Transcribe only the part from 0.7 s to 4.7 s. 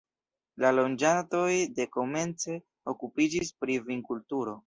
loĝantoj dekomence okupiĝis pri vinkulturo.